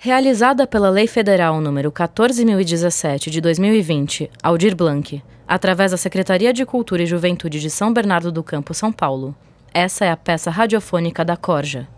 Realizada 0.00 0.64
pela 0.64 0.90
Lei 0.90 1.08
Federal 1.08 1.60
número 1.60 1.90
14017 1.90 3.32
de 3.32 3.40
2020, 3.40 4.30
Aldir 4.40 4.76
Blanc, 4.76 5.20
através 5.44 5.90
da 5.90 5.96
Secretaria 5.96 6.52
de 6.52 6.64
Cultura 6.64 7.02
e 7.02 7.06
Juventude 7.06 7.58
de 7.58 7.68
São 7.68 7.92
Bernardo 7.92 8.30
do 8.30 8.44
Campo, 8.44 8.72
São 8.72 8.92
Paulo. 8.92 9.34
Essa 9.74 10.04
é 10.04 10.10
a 10.12 10.16
peça 10.16 10.52
radiofônica 10.52 11.24
da 11.24 11.36
Corja. 11.36 11.88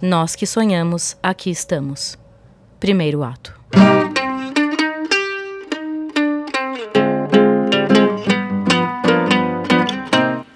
Nós 0.00 0.36
que 0.36 0.46
sonhamos, 0.46 1.16
aqui 1.20 1.50
estamos. 1.50 2.16
Primeiro 2.78 3.24
ato. 3.24 3.52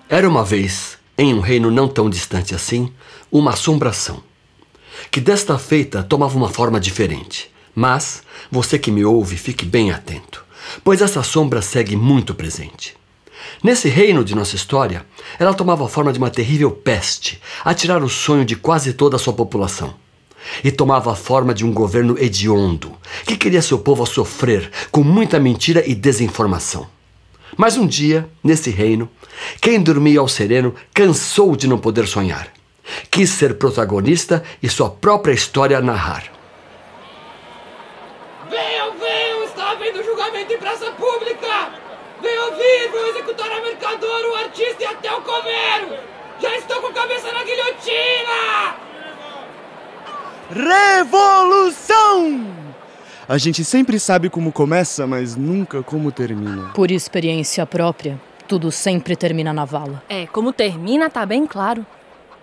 Era 0.09 0.29
uma 0.29 0.45
vez, 0.45 0.97
em 1.19 1.35
um 1.35 1.41
reino 1.41 1.73
não 1.73 1.89
tão 1.89 2.09
distante 2.09 2.55
assim, 2.55 2.93
uma 3.33 3.51
assombração, 3.51 4.23
que 5.11 5.21
desta 5.21 5.59
feita 5.59 6.03
tomava 6.03 6.37
uma 6.37 6.49
forma 6.49 6.81
diferente. 6.81 7.51
Mas, 7.75 8.23
você 8.51 8.79
que 8.79 8.91
me 8.91 9.05
ouve, 9.05 9.37
fique 9.37 9.65
bem 9.65 9.91
atento, 9.91 10.45
pois 10.85 11.03
essa 11.03 11.23
sombra 11.23 11.61
segue 11.61 11.97
muito 11.97 12.35
presente. 12.35 12.97
Nesse 13.63 13.89
reino 13.89 14.25
de 14.25 14.35
nossa 14.35 14.57
história, 14.57 15.05
ela 15.39 15.55
tomava 15.55 15.85
a 15.85 15.89
forma 15.89 16.13
de 16.13 16.19
uma 16.19 16.31
terrível 16.31 16.71
peste, 16.71 17.41
a 17.65 17.75
tirar 17.75 18.03
o 18.03 18.09
sonho 18.09 18.45
de 18.45 18.57
quase 18.57 18.93
toda 18.93 19.17
a 19.17 19.19
sua 19.19 19.33
população. 19.33 19.95
E 20.63 20.71
tomava 20.71 21.13
a 21.13 21.17
forma 21.17 21.55
de 21.55 21.65
um 21.65 21.73
governo 21.73 22.19
hediondo, 22.19 22.93
que 23.27 23.37
queria 23.37 23.63
seu 23.63 23.79
povo 23.79 24.03
a 24.03 24.07
sofrer 24.07 24.71
com 24.91 25.03
muita 25.03 25.41
mentira 25.41 25.83
e 25.87 25.95
desinformação. 25.95 26.87
Mas 27.57 27.77
um 27.77 27.87
dia, 27.87 28.29
nesse 28.43 28.71
reino, 28.71 29.09
quem 29.61 29.81
dormia 29.83 30.21
ao 30.21 30.29
sereno 30.29 30.75
cansou 30.93 31.57
de 31.57 31.67
não 31.67 31.79
poder 31.79 32.07
sonhar. 32.07 32.54
Quis 33.11 33.31
ser 33.31 33.59
protagonista 33.59 34.43
e 34.63 34.69
sua 34.69 34.91
própria 34.91 35.33
história 35.33 35.81
narrar. 35.81 36.25
Venham, 38.51 38.93
venham! 38.99 39.45
Está 39.45 39.71
havendo 39.71 40.03
julgamento 40.03 40.53
em 40.53 40.59
praça 40.59 40.91
pública! 40.93 41.71
Venham 42.21 42.51
ouvir! 42.51 42.91
Vou 42.91 43.07
executar 43.09 43.51
a 43.51 43.61
mercador, 43.61 44.25
o 44.33 44.35
artista 44.37 44.83
e 44.83 44.87
até 44.87 45.13
o 45.13 45.23
coveiro! 45.23 45.99
Já 46.41 46.57
estou 46.57 46.81
com 46.81 46.89
a 46.89 46.93
cabeça 46.93 47.33
na 47.33 47.43
guilhotina! 47.45 48.75
Revolução! 50.51 52.47
A 53.27 53.39
gente 53.39 53.65
sempre 53.65 53.99
sabe 53.99 54.29
como 54.29 54.53
começa, 54.53 55.07
mas 55.07 55.35
nunca 55.35 55.83
como 55.83 56.13
termina. 56.13 56.71
Por 56.75 56.91
experiência 56.91 57.65
própria, 57.65 58.21
tudo 58.47 58.71
sempre 58.71 59.17
termina 59.17 59.53
na 59.53 59.65
vala. 59.65 60.03
É, 60.09 60.27
como 60.27 60.53
termina 60.53 61.09
tá 61.09 61.25
bem 61.25 61.47
claro. 61.47 61.87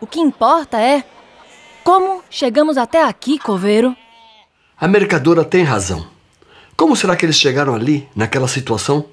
O 0.02 0.07
que 0.07 0.19
importa 0.19 0.81
é 0.81 1.03
como 1.83 2.23
chegamos 2.30 2.77
até 2.77 3.03
aqui, 3.03 3.38
coveiro. 3.38 3.95
A 4.80 4.88
mercadora 4.88 5.45
tem 5.45 5.63
razão. 5.63 6.07
Como 6.75 6.95
será 6.95 7.16
que 7.16 7.23
eles 7.23 7.38
chegaram 7.38 7.75
ali, 7.75 8.09
naquela 8.16 8.47
situação? 8.47 9.05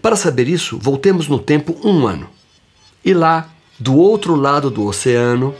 Para 0.00 0.14
saber 0.14 0.48
isso, 0.48 0.78
voltemos 0.78 1.26
no 1.26 1.38
tempo 1.38 1.76
um 1.82 2.06
ano. 2.06 2.30
E 3.04 3.12
lá, 3.12 3.48
do 3.78 3.96
outro 3.96 4.36
lado 4.36 4.70
do 4.70 4.86
oceano, 4.86 5.54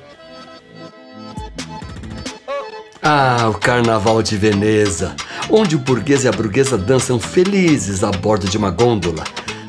Ah, 3.09 3.49
o 3.49 3.55
Carnaval 3.55 4.21
de 4.21 4.37
Veneza, 4.37 5.15
onde 5.49 5.77
o 5.77 5.79
burguês 5.79 6.25
e 6.25 6.29
a 6.29 6.33
burguesa 6.33 6.77
dançam 6.77 7.21
felizes 7.21 8.03
a 8.03 8.11
bordo 8.11 8.49
de 8.49 8.59
uma 8.59 8.71
gôndola, 8.71 9.23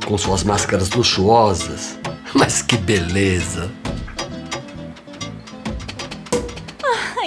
com 0.08 0.18
suas 0.18 0.44
máscaras 0.44 0.90
luxuosas. 0.90 2.00
Mas 2.34 2.64
que 2.64 2.76
beleza! 2.78 3.72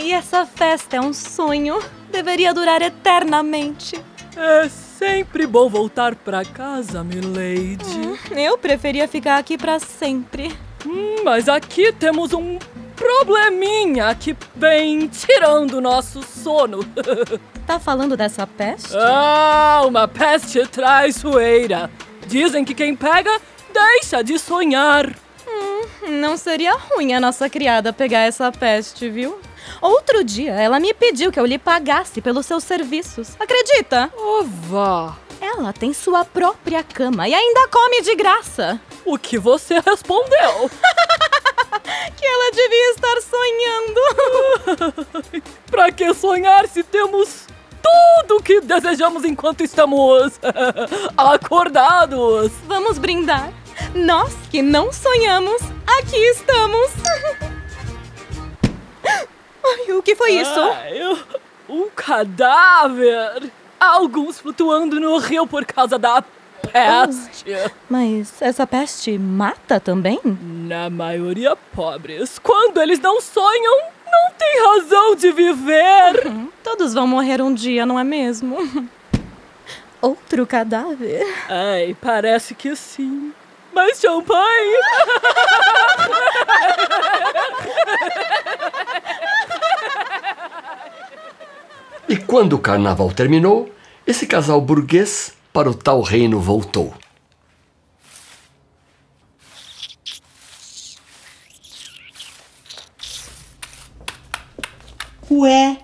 E 0.00 0.12
essa 0.12 0.46
festa 0.46 0.96
é 0.96 1.00
um 1.00 1.12
sonho. 1.12 1.78
Deveria 2.10 2.54
durar 2.54 2.80
eternamente. 2.82 4.02
É 4.36 4.68
sempre 4.68 5.46
bom 5.46 5.68
voltar 5.68 6.14
para 6.14 6.44
casa, 6.44 7.04
milady. 7.04 7.98
Hum, 7.98 8.16
eu 8.36 8.56
preferia 8.56 9.06
ficar 9.06 9.38
aqui 9.38 9.58
para 9.58 9.78
sempre. 9.78 10.56
Hum, 10.86 11.22
mas 11.24 11.48
aqui 11.48 11.92
temos 11.92 12.32
um 12.32 12.58
probleminha 12.96 14.14
que 14.14 14.36
vem 14.54 15.06
tirando 15.08 15.74
o 15.74 15.80
nosso 15.80 16.22
sono. 16.22 16.80
tá 17.66 17.78
falando 17.78 18.16
dessa 18.16 18.46
peste? 18.46 18.96
Ah, 18.96 19.82
uma 19.86 20.08
peste 20.08 20.66
traiçoeira. 20.66 21.90
Dizem 22.26 22.64
que 22.64 22.74
quem 22.74 22.94
pega 22.94 23.40
deixa 23.72 24.22
de 24.22 24.38
sonhar. 24.38 25.08
Hum, 25.46 26.10
não 26.20 26.36
seria 26.36 26.74
ruim 26.74 27.12
a 27.12 27.20
nossa 27.20 27.48
criada 27.48 27.92
pegar 27.92 28.20
essa 28.20 28.50
peste, 28.52 29.08
viu? 29.08 29.38
Outro 29.80 30.22
dia 30.24 30.52
ela 30.52 30.78
me 30.80 30.92
pediu 30.92 31.32
que 31.32 31.40
eu 31.40 31.46
lhe 31.46 31.58
pagasse 31.58 32.20
pelos 32.20 32.46
seus 32.46 32.64
serviços. 32.64 33.30
Acredita? 33.38 34.10
Oh, 34.16 34.44
vá. 34.44 35.16
Ela 35.40 35.72
tem 35.72 35.92
sua 35.92 36.24
própria 36.24 36.82
cama 36.82 37.26
e 37.28 37.34
ainda 37.34 37.68
come 37.68 38.02
de 38.02 38.14
graça. 38.14 38.80
O 39.04 39.16
que 39.18 39.38
você 39.38 39.80
respondeu? 39.80 40.70
que 42.16 42.26
ela 42.26 42.50
devia 42.52 42.90
estar 42.90 43.20
sonhando. 43.22 44.00
pra 45.70 45.90
que 45.90 46.12
sonhar 46.12 46.68
se 46.68 46.82
temos 46.82 47.46
tudo 47.82 48.36
o 48.36 48.42
que 48.42 48.60
desejamos 48.60 49.24
enquanto 49.24 49.62
estamos 49.62 50.38
acordados? 51.16 52.52
Vamos 52.66 52.98
brindar. 52.98 53.52
Nós 53.94 54.32
que 54.50 54.60
não 54.60 54.92
sonhamos, 54.92 55.60
aqui 55.98 56.16
estamos. 56.16 56.90
Ai, 59.70 59.92
o 59.92 60.02
que 60.02 60.14
foi 60.14 60.32
isso? 60.32 60.60
Ah, 60.60 60.90
eu... 60.90 61.18
Um 61.68 61.88
cadáver! 61.90 63.50
Alguns 63.78 64.40
flutuando 64.40 64.98
no 64.98 65.16
rio 65.18 65.46
por 65.46 65.64
causa 65.64 65.98
da 65.98 66.22
peste. 66.72 67.46
Oh, 67.50 67.70
mas 67.88 68.40
essa 68.40 68.66
peste 68.66 69.16
mata 69.18 69.80
também? 69.80 70.20
Na 70.24 70.90
maioria 70.90 71.56
pobres. 71.56 72.38
Quando 72.38 72.80
eles 72.80 73.00
não 73.00 73.20
sonham, 73.20 73.80
não 74.10 74.32
tem 74.38 74.62
razão 74.64 75.14
de 75.14 75.32
viver. 75.32 76.26
Uhum. 76.26 76.50
Todos 76.62 76.94
vão 76.94 77.06
morrer 77.06 77.40
um 77.40 77.52
dia, 77.54 77.86
não 77.86 77.98
é 77.98 78.04
mesmo? 78.04 78.58
Outro 80.00 80.46
cadáver? 80.46 81.26
Ai, 81.48 81.96
parece 82.00 82.54
que 82.54 82.74
sim. 82.74 83.32
Mas 83.72 84.00
champanhe! 84.00 84.76
e 92.10 92.16
quando 92.16 92.54
o 92.54 92.58
carnaval 92.58 93.12
terminou, 93.12 93.72
esse 94.04 94.26
casal 94.26 94.60
burguês 94.60 95.32
para 95.52 95.70
o 95.70 95.74
tal 95.74 96.00
reino 96.00 96.40
voltou. 96.40 96.92
Ué, 105.30 105.78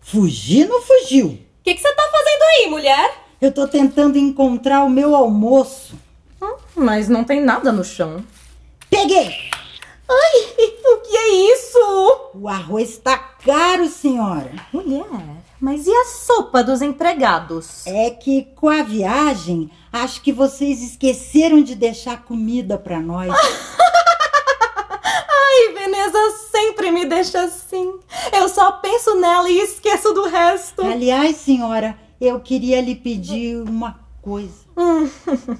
fugir 0.00 0.66
não 0.66 0.80
fugiu? 0.80 1.26
O 1.26 1.62
que 1.62 1.76
você 1.76 1.94
tá 1.94 2.02
fazendo 2.10 2.42
aí, 2.42 2.70
mulher? 2.70 3.24
Eu 3.38 3.52
tô 3.52 3.68
tentando 3.68 4.16
encontrar 4.16 4.82
o 4.82 4.88
meu 4.88 5.14
almoço. 5.14 5.94
Hum, 6.40 6.56
mas 6.74 7.06
não 7.06 7.22
tem 7.22 7.38
nada 7.38 7.70
no 7.70 7.84
chão. 7.84 8.24
Peguei! 8.88 9.50
Ai, 10.08 10.54
o 10.86 11.00
que 11.02 11.14
é 11.14 11.52
isso? 11.52 12.30
O 12.34 12.48
arroz 12.48 12.96
tá 12.96 13.18
caro, 13.18 13.86
senhora. 13.86 14.52
Mulher, 14.72 15.04
mas 15.60 15.86
e 15.86 15.90
a 15.90 16.04
sopa 16.06 16.64
dos 16.64 16.80
empregados? 16.80 17.86
É 17.86 18.10
que 18.10 18.48
com 18.56 18.68
a 18.68 18.82
viagem, 18.82 19.70
acho 19.92 20.22
que 20.22 20.32
vocês 20.32 20.82
esqueceram 20.82 21.62
de 21.62 21.74
deixar 21.74 22.24
comida 22.24 22.78
para 22.78 22.98
nós. 23.00 23.30
Ai, 25.02 25.72
Veneza 25.74 26.18
sempre 26.50 26.90
me 26.90 27.04
deixa 27.04 27.42
assim. 27.42 27.98
Eu 28.32 28.48
só 28.48 28.72
penso 28.72 29.14
nela 29.16 29.50
e 29.50 29.60
esqueço 29.60 30.12
do 30.12 30.26
resto. 30.28 30.82
Aliás, 30.82 31.36
senhora, 31.36 31.98
eu 32.20 32.40
queria 32.40 32.80
lhe 32.80 32.94
pedir 32.94 33.56
uma 33.56 34.00
coisa. 34.22 34.64
Hum, 34.76 35.08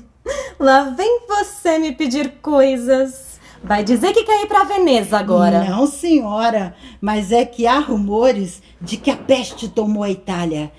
lá 0.58 0.84
vem 0.84 1.26
você 1.28 1.78
me 1.78 1.92
pedir 1.92 2.38
coisas. 2.40 3.29
Vai 3.62 3.84
dizer 3.84 4.12
que 4.12 4.24
quer 4.24 4.42
ir 4.42 4.46
para 4.46 4.64
Veneza 4.64 5.18
agora. 5.18 5.64
Não, 5.64 5.86
senhora, 5.86 6.74
mas 7.00 7.30
é 7.30 7.44
que 7.44 7.66
há 7.66 7.78
rumores 7.78 8.62
de 8.80 8.96
que 8.96 9.10
a 9.10 9.16
peste 9.16 9.68
tomou 9.68 10.02
a 10.02 10.10
Itália. 10.10 10.72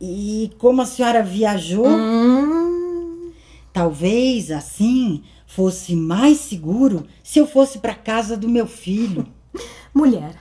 E 0.00 0.52
como 0.58 0.82
a 0.82 0.86
senhora 0.86 1.22
viajou, 1.22 1.88
hum. 1.88 3.32
talvez 3.72 4.50
assim 4.50 5.24
fosse 5.46 5.96
mais 5.96 6.38
seguro 6.38 7.06
se 7.22 7.38
eu 7.38 7.46
fosse 7.46 7.78
para 7.78 7.94
casa 7.94 8.36
do 8.36 8.48
meu 8.48 8.66
filho. 8.66 9.26
Mulher, 9.92 10.36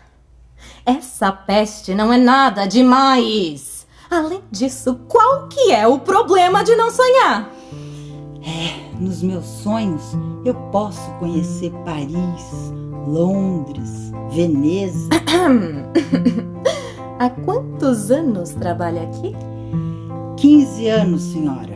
essa 0.86 1.32
peste 1.32 1.96
não 1.96 2.12
é 2.12 2.18
nada 2.18 2.66
demais. 2.66 3.88
Além 4.10 4.42
disso, 4.52 5.00
qual 5.08 5.48
que 5.48 5.72
é 5.72 5.88
o 5.88 6.00
problema 6.00 6.64
de 6.64 6.76
não 6.76 6.92
sonhar? 6.92 7.50
É, 8.42 8.87
nos 9.00 9.22
meus 9.22 9.46
sonhos 9.46 10.18
eu 10.44 10.54
posso 10.72 11.10
conhecer 11.20 11.72
Paris, 11.86 12.74
Londres, 13.08 14.12
Veneza. 14.30 15.10
há 17.20 17.30
quantos 17.30 18.12
anos 18.12 18.52
trabalha 18.52 19.04
aqui? 19.04 19.36
15 20.38 20.88
anos, 20.88 21.24
senhora. 21.24 21.76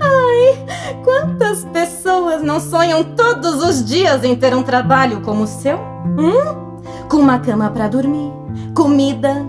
Ai, 0.00 0.66
quantas 1.04 1.64
pessoas 1.66 2.42
não 2.42 2.60
sonham 2.60 3.02
todos 3.02 3.62
os 3.62 3.84
dias 3.84 4.24
em 4.24 4.36
ter 4.36 4.54
um 4.54 4.62
trabalho 4.62 5.20
como 5.22 5.44
o 5.44 5.46
seu? 5.46 5.78
Hum? 5.78 6.78
Com 7.08 7.18
uma 7.18 7.38
cama 7.38 7.70
para 7.70 7.88
dormir, 7.88 8.30
comida. 8.74 9.46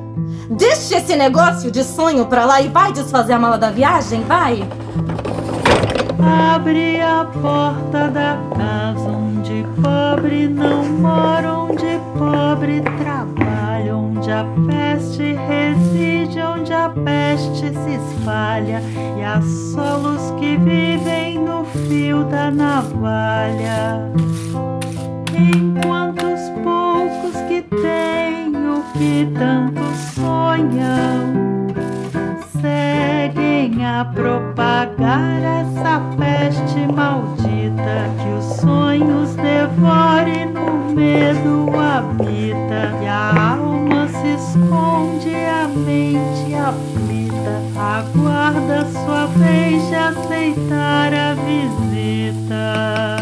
Deixa 0.50 0.98
esse 0.98 1.16
negócio 1.16 1.72
de 1.72 1.84
sonho 1.84 2.26
pra 2.26 2.46
lá 2.46 2.62
e 2.62 2.68
vai 2.68 2.92
desfazer 2.92 3.34
a 3.34 3.40
mala 3.40 3.58
da 3.58 3.70
viagem, 3.70 4.24
vai! 4.24 4.68
Abre 6.54 7.00
a 7.02 7.26
porta 7.26 8.08
da 8.10 8.38
casa 8.56 9.10
onde 9.10 9.66
pobre 9.82 10.48
não 10.48 10.84
mora, 10.84 11.54
onde 11.54 12.00
pobre 12.18 12.82
trabalha, 12.82 13.96
onde 13.96 14.32
a 14.32 14.46
peste 14.68 15.34
reside, 15.48 16.40
onde 16.42 16.74
a 16.74 16.90
peste 16.90 17.70
se 17.70 17.96
espalha 17.96 18.82
e 19.18 19.24
assola 19.24 20.00
que 20.40 20.58
vivem 20.58 21.40
no 21.40 21.66
fio 21.66 22.24
da 22.26 22.50
navalha. 22.50 24.09
A 34.00 34.06
propagar 34.06 35.44
essa 35.44 36.00
peste 36.18 36.88
maldita 36.94 38.10
que 38.18 38.30
os 38.38 38.46
sonhos 38.62 39.36
devore 39.36 40.46
no 40.46 40.96
medo 40.96 41.70
habita. 41.78 42.98
E 43.04 43.08
a 43.08 43.56
alma 43.56 44.08
se 44.08 44.36
esconde 44.36 45.36
a 45.36 45.68
mente 45.68 46.56
aflita. 46.56 47.60
Aguarda 47.78 48.86
sua 48.86 49.26
vez 49.26 49.86
de 49.90 49.96
aceitar 49.96 51.14
a 51.14 51.34
visita 51.34 53.19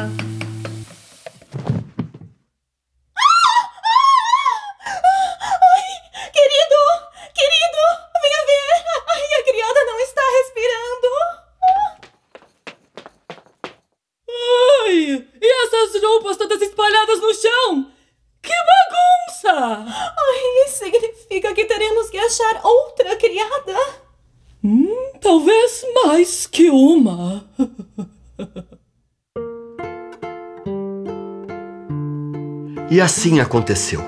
E 32.98 33.00
assim 33.00 33.40
aconteceu. 33.40 34.04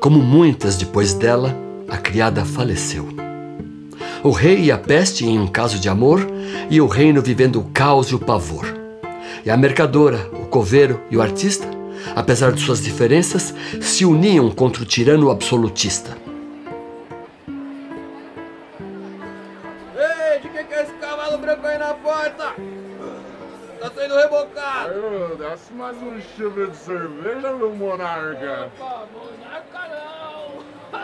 Como 0.00 0.18
muitas 0.18 0.74
depois 0.74 1.14
dela, 1.14 1.56
a 1.86 1.96
criada 1.96 2.44
faleceu. 2.44 3.06
O 4.24 4.32
rei 4.32 4.64
e 4.64 4.72
a 4.72 4.76
peste 4.76 5.24
em 5.24 5.38
um 5.38 5.46
caso 5.46 5.78
de 5.78 5.88
amor, 5.88 6.26
e 6.68 6.80
o 6.80 6.88
reino 6.88 7.22
vivendo 7.22 7.60
o 7.60 7.70
caos 7.72 8.08
e 8.08 8.14
o 8.16 8.18
pavor. 8.18 8.66
E 9.46 9.50
a 9.50 9.56
mercadora, 9.56 10.18
o 10.32 10.46
coveiro 10.46 11.00
e 11.12 11.16
o 11.16 11.22
artista, 11.22 11.64
apesar 12.16 12.50
de 12.50 12.60
suas 12.60 12.82
diferenças, 12.82 13.54
se 13.80 14.04
uniam 14.04 14.50
contra 14.50 14.82
o 14.82 14.84
tirano 14.84 15.30
absolutista. 15.30 16.23
Desce 25.54 25.72
mais 25.72 25.96
um 26.02 26.20
chifre 26.20 26.66
de 26.66 26.76
cerveja, 26.76 27.52
meu 27.52 27.72
monarca. 27.76 28.72
Opa, 28.76 29.06
monarca 29.14 29.88
não. 29.88 30.98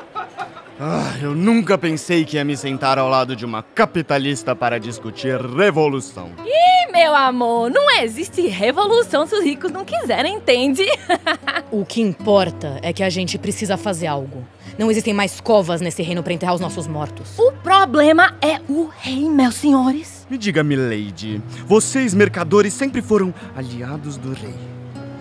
Ah, 0.81 1.17
eu 1.23 1.37
nunca 1.37 1.79
pensei 1.79 2.25
que 2.25 2.35
ia 2.37 2.45
me 2.45 2.57
sentar 2.57 2.99
ao 2.99 3.09
lado 3.09 3.37
de 3.37 3.47
uma 3.47 3.63
capitalista 3.63 4.57
para 4.57 4.81
discutir 4.81 5.41
revolução. 5.41 6.33
Ih, 6.45 6.91
meu 6.91 7.15
amor, 7.15 7.71
não 7.71 7.89
existe 8.01 8.45
revolução 8.49 9.25
se 9.25 9.37
os 9.37 9.45
ricos 9.45 9.71
não 9.71 9.85
quiserem, 9.85 10.35
entende? 10.35 10.85
O 11.71 11.85
que 11.85 12.01
importa 12.01 12.81
é 12.83 12.93
que 12.93 13.05
a 13.05 13.09
gente 13.09 13.39
precisa 13.39 13.77
fazer 13.77 14.09
algo. 14.09 14.45
Não 14.77 14.91
existem 14.91 15.15
mais 15.15 15.41
covas 15.41 15.81
nesse 15.81 16.03
reino 16.03 16.21
para 16.21 16.33
enterrar 16.33 16.57
os 16.57 16.61
nossos 16.61 16.89
mortos. 16.89 17.39
O 17.39 17.53
problema 17.53 18.35
é 18.43 18.59
o 18.69 18.91
rei, 18.99 19.31
meus 19.31 19.55
senhores. 19.55 20.20
Me 20.31 20.39
diga, 20.39 20.63
milady, 20.63 21.43
vocês, 21.67 22.15
mercadores, 22.15 22.73
sempre 22.73 23.03
foram 23.03 23.35
aliados 23.57 24.17
do 24.17 24.33
rei. 24.33 24.55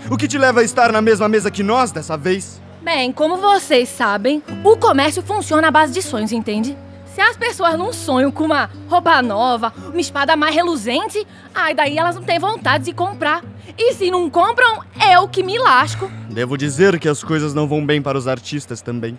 O 0.07 0.15
que 0.15 0.27
te 0.27 0.37
leva 0.37 0.59
a 0.59 0.63
estar 0.63 0.91
na 0.91 1.01
mesma 1.01 1.27
mesa 1.27 1.49
que 1.49 1.63
nós 1.63 1.91
dessa 1.91 2.15
vez? 2.15 2.61
Bem, 2.83 3.11
como 3.11 3.37
vocês 3.37 3.89
sabem, 3.89 4.43
o 4.63 4.77
comércio 4.77 5.23
funciona 5.23 5.69
à 5.69 5.71
base 5.71 5.93
de 5.93 6.03
sonhos, 6.03 6.31
entende? 6.31 6.77
Se 7.15 7.21
as 7.21 7.35
pessoas 7.35 7.75
não 7.75 7.91
sonham 7.91 8.31
com 8.31 8.43
uma 8.43 8.69
roupa 8.87 9.19
nova, 9.23 9.73
uma 9.87 9.99
espada 9.99 10.35
mais 10.35 10.53
reluzente, 10.53 11.25
ai, 11.55 11.73
daí 11.73 11.97
elas 11.97 12.15
não 12.15 12.21
têm 12.21 12.37
vontade 12.37 12.85
de 12.85 12.93
comprar. 12.93 13.43
E 13.75 13.95
se 13.95 14.11
não 14.11 14.29
compram, 14.29 14.83
é 14.99 15.17
o 15.17 15.27
que 15.27 15.41
me 15.41 15.57
lasco. 15.57 16.07
Devo 16.29 16.55
dizer 16.55 16.99
que 16.99 17.09
as 17.09 17.23
coisas 17.23 17.55
não 17.55 17.67
vão 17.67 17.83
bem 17.83 17.99
para 17.99 18.15
os 18.15 18.27
artistas 18.27 18.79
também. 18.79 19.17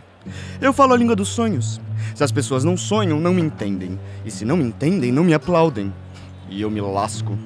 Eu 0.60 0.72
falo 0.72 0.92
a 0.92 0.96
língua 0.96 1.16
dos 1.16 1.28
sonhos. 1.28 1.80
Se 2.14 2.24
as 2.24 2.32
pessoas 2.32 2.64
não 2.64 2.76
sonham, 2.76 3.20
não 3.20 3.32
me 3.32 3.40
entendem. 3.40 3.98
E 4.24 4.30
se 4.30 4.44
não 4.44 4.56
me 4.56 4.64
entendem, 4.64 5.12
não 5.12 5.24
me 5.24 5.34
aplaudem. 5.34 5.92
E 6.48 6.60
eu 6.60 6.70
me 6.70 6.80
lasco. 6.80 7.38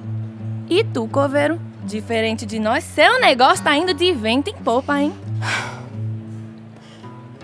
E 0.69 0.83
tu, 0.83 1.07
coveiro? 1.07 1.59
Diferente 1.85 2.45
de 2.45 2.59
nós, 2.59 2.83
seu 2.83 3.19
negócio 3.21 3.63
tá 3.63 3.77
indo 3.77 3.93
de 3.93 4.11
vento 4.11 4.49
em 4.49 4.55
popa, 4.55 4.99
hein? 4.99 5.13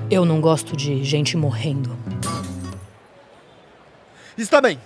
Eu 0.10 0.26
não 0.26 0.42
gosto 0.42 0.76
de 0.76 1.04
gente 1.04 1.38
morrendo. 1.38 1.96
Está 4.38 4.60
bem. 4.60 4.80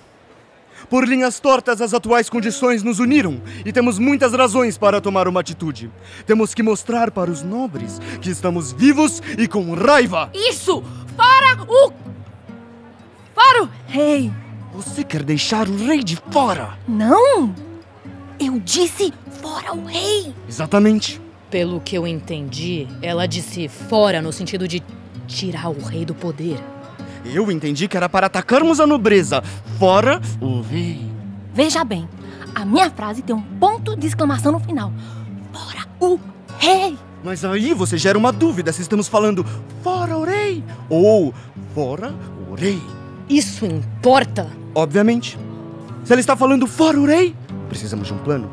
Por 0.89 1.07
linhas 1.07 1.39
tortas, 1.39 1.81
as 1.81 1.93
atuais 1.93 2.29
condições 2.29 2.83
nos 2.83 2.99
uniram 2.99 3.41
e 3.65 3.71
temos 3.71 3.97
muitas 3.97 4.33
razões 4.33 4.77
para 4.77 5.01
tomar 5.01 5.27
uma 5.27 5.39
atitude. 5.39 5.91
Temos 6.25 6.53
que 6.53 6.63
mostrar 6.63 7.11
para 7.11 7.31
os 7.31 7.41
nobres 7.41 7.99
que 8.21 8.29
estamos 8.29 8.71
vivos 8.71 9.21
e 9.37 9.47
com 9.47 9.73
raiva. 9.73 10.29
Isso! 10.33 10.83
Fora 11.15 11.63
o. 11.67 11.91
Fora 13.33 13.63
o 13.63 13.69
rei! 13.87 14.31
Você 14.73 15.03
quer 15.03 15.23
deixar 15.23 15.67
o 15.67 15.77
rei 15.77 16.03
de 16.03 16.17
fora? 16.31 16.77
Não! 16.87 17.55
Eu 18.39 18.59
disse 18.59 19.13
fora 19.41 19.73
o 19.73 19.85
rei! 19.85 20.33
Exatamente. 20.47 21.21
Pelo 21.49 21.79
que 21.79 21.95
eu 21.95 22.05
entendi, 22.05 22.87
ela 23.01 23.25
disse 23.25 23.67
fora 23.69 24.21
no 24.21 24.33
sentido 24.33 24.67
de 24.67 24.83
tirar 25.27 25.69
o 25.69 25.81
rei 25.81 26.03
do 26.03 26.13
poder. 26.13 26.59
Eu 27.25 27.51
entendi 27.51 27.87
que 27.87 27.97
era 27.97 28.07
para 28.07 28.27
atacarmos 28.27 28.79
a 28.79 28.87
nobreza. 28.87 29.41
Fora 29.79 30.21
o 30.39 30.61
rei. 30.61 31.09
Veja 31.53 31.83
bem, 31.83 32.07
a 32.53 32.63
minha 32.65 32.89
frase 32.89 33.21
tem 33.21 33.35
um 33.35 33.41
ponto 33.41 33.95
de 33.95 34.07
exclamação 34.07 34.51
no 34.51 34.59
final. 34.59 34.91
Fora 35.51 35.87
o 35.99 36.19
rei! 36.59 36.97
Mas 37.23 37.43
aí 37.43 37.73
você 37.73 37.97
gera 37.97 38.17
uma 38.17 38.31
dúvida 38.31 38.71
se 38.71 38.81
estamos 38.81 39.07
falando 39.07 39.45
fora 39.81 40.15
o 40.15 40.23
rei 40.23 40.63
ou 40.89 41.33
fora 41.73 42.13
o 42.49 42.53
rei. 42.53 42.81
Isso 43.27 43.65
importa? 43.65 44.47
Obviamente. 44.75 45.39
Se 46.03 46.13
ela 46.13 46.19
está 46.19 46.35
falando 46.35 46.67
fora 46.67 46.99
o 46.99 47.05
rei, 47.05 47.35
precisamos 47.67 48.07
de 48.07 48.13
um 48.13 48.17
plano. 48.19 48.51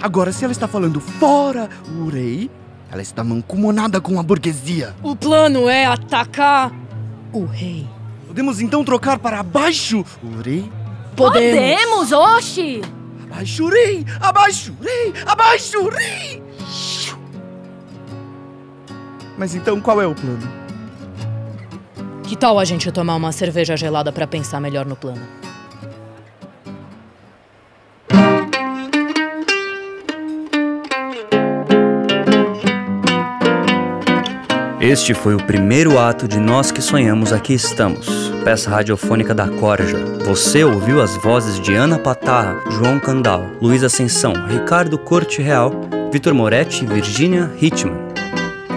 Agora, 0.00 0.32
se 0.32 0.44
ela 0.44 0.52
está 0.52 0.68
falando 0.68 1.00
fora 1.00 1.68
o 1.98 2.08
rei, 2.08 2.48
ela 2.90 3.02
está 3.02 3.24
mancomunada 3.24 4.00
com 4.00 4.20
a 4.20 4.22
burguesia. 4.22 4.94
O 5.02 5.16
plano 5.16 5.68
é 5.68 5.84
atacar 5.86 6.72
o 7.32 7.44
rei. 7.44 7.88
Podemos 8.32 8.62
então 8.62 8.82
trocar 8.82 9.18
para 9.18 9.40
abaixo 9.40 10.02
o 10.22 10.40
rei? 10.40 10.72
Podemos. 11.14 11.54
Podemos, 11.54 12.12
oxi! 12.12 12.80
Abaixo 13.30 13.64
o 13.64 13.68
rei! 13.68 14.06
Abaixo 14.22 14.72
o 14.72 14.82
rei! 14.82 15.12
Abaixo! 15.26 17.18
Mas 19.36 19.54
então 19.54 19.82
qual 19.82 20.00
é 20.00 20.06
o 20.06 20.14
plano? 20.14 20.50
Que 22.22 22.34
tal 22.34 22.58
a 22.58 22.64
gente 22.64 22.90
tomar 22.90 23.16
uma 23.16 23.32
cerveja 23.32 23.76
gelada 23.76 24.10
para 24.10 24.26
pensar 24.26 24.62
melhor 24.62 24.86
no 24.86 24.96
plano? 24.96 25.20
Este 34.82 35.14
foi 35.14 35.36
o 35.36 35.38
primeiro 35.38 35.96
ato 35.96 36.26
de 36.26 36.40
Nós 36.40 36.72
que 36.72 36.82
Sonhamos 36.82 37.32
Aqui 37.32 37.54
Estamos, 37.54 38.32
peça 38.42 38.68
radiofônica 38.68 39.32
da 39.32 39.46
Corja. 39.46 39.96
Você 40.24 40.64
ouviu 40.64 41.00
as 41.00 41.16
vozes 41.18 41.60
de 41.60 41.72
Ana 41.72 42.00
Patarra, 42.00 42.60
João 42.68 42.98
Candal, 42.98 43.46
Luiz 43.60 43.84
Ascensão, 43.84 44.32
Ricardo 44.48 44.98
Corte 44.98 45.40
Real, 45.40 45.72
Vitor 46.12 46.34
Moretti 46.34 46.82
e 46.82 46.88
Virginia 46.88 47.48
Hitman. 47.60 47.96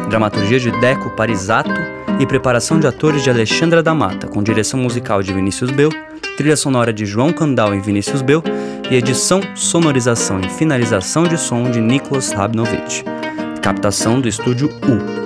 Dramaturgia 0.07 0.59
de 0.59 0.69
Deco 0.79 1.09
Parisato 1.09 1.74
e 2.19 2.25
preparação 2.27 2.79
de 2.79 2.85
atores 2.85 3.24
de 3.24 3.31
Alexandra 3.31 3.81
da 3.81 3.95
Mata, 3.95 4.27
com 4.27 4.43
direção 4.43 4.79
musical 4.79 5.24
de 5.24 5.33
Vinícius 5.33 5.71
Bel, 5.71 5.89
trilha 6.38 6.55
sonora 6.55 6.93
de 6.93 7.03
João 7.03 7.33
Candal 7.33 7.74
e 7.74 7.79
Vinícius 7.79 8.21
Bel 8.21 8.43
e 8.91 8.95
edição, 8.95 9.41
sonorização 9.55 10.39
e 10.39 10.50
finalização 10.50 11.24
de 11.24 11.35
som 11.35 11.63
de 11.63 11.81
Nicolas 11.81 12.31
Rabnovich. 12.31 13.03
Captação 13.59 14.21
do 14.21 14.27
estúdio 14.27 14.69
U. 14.88 15.25